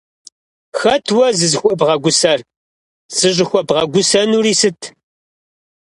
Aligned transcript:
Хэт 0.79 1.05
уэ 1.15 1.27
зызыхуэбгъэгусэр? 1.37 2.39
ЗыщӀыхуэбгъэгусэнури 3.15 4.53
сыт? 4.59 4.79